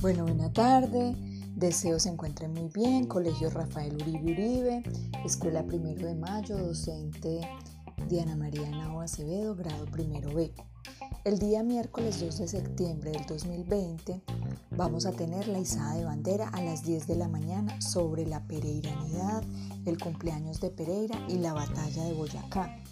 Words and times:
Bueno, 0.00 0.22
buena 0.22 0.52
tarde. 0.52 1.16
Deseo 1.56 1.98
se 1.98 2.08
encuentren 2.08 2.52
muy 2.52 2.68
bien. 2.68 3.06
Colegio 3.06 3.50
Rafael 3.50 3.96
Uribe 3.96 4.32
Uribe, 4.32 4.82
Escuela 5.24 5.64
Primero 5.64 6.06
de 6.06 6.14
Mayo, 6.14 6.56
docente 6.56 7.40
Diana 8.08 8.36
María 8.36 8.70
Nao 8.70 9.00
Acevedo, 9.00 9.56
grado 9.56 9.86
primero 9.86 10.32
B. 10.32 10.54
El 11.24 11.40
día 11.40 11.64
miércoles 11.64 12.20
2 12.20 12.38
de 12.38 12.46
septiembre 12.46 13.10
del 13.10 13.26
2020 13.26 14.22
vamos 14.70 15.04
a 15.04 15.10
tener 15.10 15.48
la 15.48 15.58
izada 15.58 15.96
de 15.96 16.04
bandera 16.04 16.48
a 16.50 16.62
las 16.62 16.84
10 16.84 17.08
de 17.08 17.16
la 17.16 17.26
mañana 17.26 17.80
sobre 17.80 18.24
la 18.24 18.46
pereiranidad, 18.46 19.42
el 19.84 19.98
cumpleaños 19.98 20.60
de 20.60 20.70
Pereira 20.70 21.18
y 21.28 21.38
la 21.38 21.54
batalla 21.54 22.04
de 22.04 22.12
Boyacá. 22.12 22.84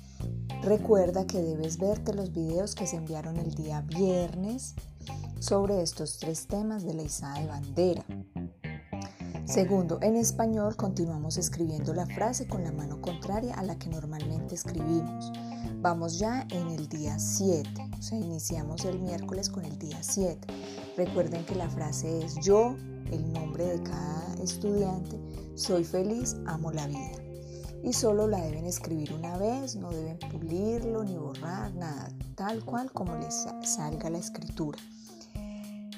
Recuerda 0.66 1.28
que 1.28 1.40
debes 1.40 1.78
verte 1.78 2.12
los 2.12 2.32
videos 2.32 2.74
que 2.74 2.88
se 2.88 2.96
enviaron 2.96 3.36
el 3.36 3.54
día 3.54 3.82
viernes 3.82 4.74
sobre 5.38 5.80
estos 5.80 6.18
tres 6.18 6.48
temas 6.48 6.82
de 6.82 6.92
la 6.92 7.04
izada 7.04 7.38
de 7.38 7.46
bandera. 7.46 8.04
Segundo, 9.44 10.00
en 10.02 10.16
español 10.16 10.74
continuamos 10.74 11.36
escribiendo 11.36 11.94
la 11.94 12.04
frase 12.06 12.48
con 12.48 12.64
la 12.64 12.72
mano 12.72 13.00
contraria 13.00 13.54
a 13.54 13.62
la 13.62 13.78
que 13.78 13.88
normalmente 13.88 14.56
escribimos. 14.56 15.30
Vamos 15.76 16.18
ya 16.18 16.44
en 16.50 16.66
el 16.70 16.88
día 16.88 17.16
7, 17.16 17.70
o 17.96 18.02
sea, 18.02 18.18
iniciamos 18.18 18.84
el 18.86 18.98
miércoles 18.98 19.48
con 19.48 19.64
el 19.64 19.78
día 19.78 19.98
7. 20.02 20.48
Recuerden 20.96 21.46
que 21.46 21.54
la 21.54 21.70
frase 21.70 22.24
es 22.24 22.34
yo, 22.44 22.74
el 23.12 23.32
nombre 23.32 23.66
de 23.66 23.82
cada 23.84 24.34
estudiante, 24.42 25.16
soy 25.54 25.84
feliz, 25.84 26.34
amo 26.44 26.72
la 26.72 26.88
vida. 26.88 27.25
Y 27.86 27.92
solo 27.92 28.26
la 28.26 28.42
deben 28.42 28.66
escribir 28.66 29.12
una 29.12 29.38
vez, 29.38 29.76
no 29.76 29.90
deben 29.92 30.18
pulirlo 30.18 31.04
ni 31.04 31.16
borrar, 31.16 31.72
nada, 31.72 32.12
tal 32.34 32.64
cual 32.64 32.90
como 32.90 33.14
les 33.14 33.46
salga 33.62 34.10
la 34.10 34.18
escritura. 34.18 34.76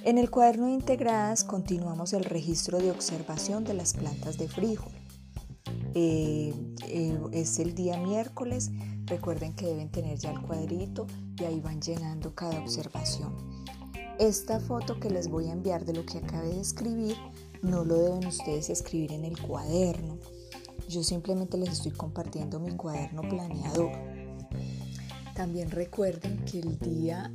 En 0.04 0.18
el 0.18 0.30
cuaderno 0.30 0.66
de 0.66 0.72
integradas 0.72 1.44
continuamos 1.44 2.12
el 2.12 2.24
registro 2.24 2.76
de 2.76 2.90
observación 2.90 3.64
de 3.64 3.72
las 3.72 3.94
plantas 3.94 4.36
de 4.36 4.48
frijol. 4.48 4.92
Eh, 5.94 6.52
eh, 6.88 7.18
es 7.32 7.58
el 7.58 7.74
día 7.74 7.96
miércoles, 7.96 8.70
recuerden 9.06 9.54
que 9.54 9.64
deben 9.64 9.90
tener 9.90 10.18
ya 10.18 10.32
el 10.32 10.42
cuadrito 10.42 11.06
y 11.40 11.44
ahí 11.44 11.58
van 11.58 11.80
llenando 11.80 12.34
cada 12.34 12.60
observación. 12.60 13.34
Esta 14.18 14.60
foto 14.60 15.00
que 15.00 15.08
les 15.08 15.28
voy 15.28 15.46
a 15.48 15.52
enviar 15.52 15.86
de 15.86 15.94
lo 15.94 16.04
que 16.04 16.18
acabé 16.18 16.48
de 16.48 16.60
escribir 16.60 17.16
no 17.62 17.86
lo 17.86 17.96
deben 17.96 18.26
ustedes 18.26 18.68
escribir 18.68 19.12
en 19.12 19.24
el 19.24 19.40
cuaderno. 19.40 20.18
Yo 20.88 21.02
simplemente 21.02 21.58
les 21.58 21.70
estoy 21.70 21.92
compartiendo 21.92 22.58
mi 22.60 22.70
cuaderno 22.70 23.20
planeador. 23.20 23.92
También 25.34 25.70
recuerden 25.70 26.38
que 26.46 26.60
el 26.60 26.78
día 26.78 27.30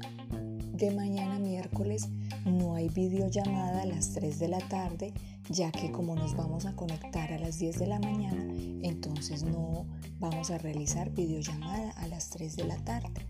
de 0.73 0.89
mañana 0.89 1.37
miércoles 1.37 2.09
no 2.45 2.73
hay 2.73 2.89
videollamada 2.89 3.83
a 3.83 3.85
las 3.85 4.13
3 4.13 4.39
de 4.39 4.47
la 4.47 4.57
tarde, 4.67 5.13
ya 5.49 5.71
que 5.71 5.91
como 5.91 6.15
nos 6.15 6.35
vamos 6.35 6.65
a 6.65 6.75
conectar 6.75 7.31
a 7.31 7.37
las 7.37 7.59
10 7.59 7.77
de 7.77 7.87
la 7.87 7.99
mañana, 7.99 8.43
entonces 8.81 9.43
no 9.43 9.85
vamos 10.19 10.49
a 10.49 10.57
realizar 10.57 11.11
videollamada 11.11 11.91
a 11.91 12.07
las 12.07 12.31
3 12.31 12.55
de 12.55 12.63
la 12.65 12.77
tarde. 12.77 13.27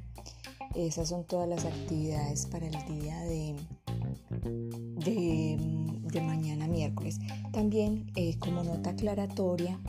Esas 0.74 1.10
son 1.10 1.26
todas 1.26 1.50
las 1.50 1.66
actividades 1.66 2.46
para 2.46 2.66
el 2.66 2.98
día 2.98 3.20
de, 3.26 3.56
de, 6.12 6.22
mañana 6.22 6.68
miércoles. 6.68 7.20
También 7.52 8.10
eh, 8.16 8.40
como 8.40 8.64
nota 8.64 8.92
aclaratoria, 8.92 9.80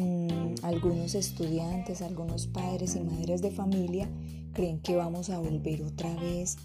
mm, 0.00 0.54
algunos 0.64 1.14
estudiantes, 1.14 2.02
algunos 2.02 2.46
padres 2.46 2.96
y 2.96 3.00
madres 3.00 3.42
de 3.42 3.50
familia 3.50 4.08
creen 4.52 4.80
que 4.80 4.96
vamos 4.96 5.30
a 5.30 5.38
volver 5.38 5.82
otra 5.82 6.14
vez 6.16 6.56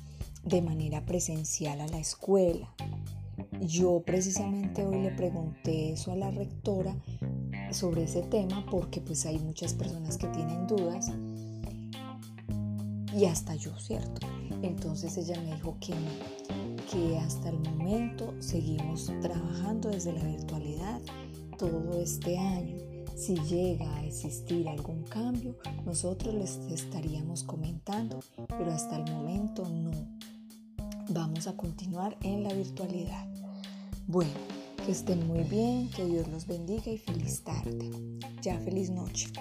de 0.43 0.61
manera 0.61 1.05
presencial 1.05 1.81
a 1.81 1.87
la 1.87 1.99
escuela. 1.99 2.73
Yo 3.61 4.03
precisamente 4.05 4.85
hoy 4.85 5.01
le 5.01 5.11
pregunté 5.11 5.93
eso 5.93 6.11
a 6.11 6.15
la 6.15 6.31
rectora 6.31 6.95
sobre 7.71 8.03
ese 8.03 8.21
tema 8.21 8.65
porque 8.69 9.01
pues 9.01 9.25
hay 9.25 9.39
muchas 9.39 9.73
personas 9.73 10.17
que 10.17 10.27
tienen 10.27 10.67
dudas 10.67 11.11
y 13.13 13.25
hasta 13.25 13.55
yo, 13.55 13.77
¿cierto? 13.79 14.27
Entonces 14.61 15.17
ella 15.17 15.39
me 15.41 15.55
dijo 15.55 15.77
que 15.79 15.93
que 16.91 17.17
hasta 17.17 17.49
el 17.49 17.59
momento 17.59 18.33
seguimos 18.39 19.11
trabajando 19.21 19.89
desde 19.89 20.13
la 20.13 20.23
virtualidad 20.23 21.01
todo 21.57 21.99
este 21.99 22.37
año. 22.37 22.94
Si 23.15 23.35
llega 23.35 23.95
a 23.95 24.05
existir 24.05 24.67
algún 24.67 25.03
cambio, 25.03 25.55
nosotros 25.85 26.35
les 26.35 26.57
estaríamos 26.69 27.43
comentando, 27.43 28.19
pero 28.47 28.73
hasta 28.73 28.97
el 28.97 29.09
momento 29.09 29.67
no 29.69 29.91
vamos 31.09 31.47
a 31.47 31.55
continuar 31.55 32.17
en 32.23 32.43
la 32.43 32.53
virtualidad. 32.53 33.25
Bueno, 34.05 34.33
que 34.85 34.91
estén 34.91 35.25
muy 35.27 35.43
bien, 35.43 35.89
que 35.91 36.05
Dios 36.05 36.27
los 36.27 36.45
bendiga 36.45 36.91
y 36.91 36.97
feliz 36.97 37.41
tarde. 37.41 37.89
Ya 38.41 38.59
feliz 38.59 38.89
noche. 38.89 39.31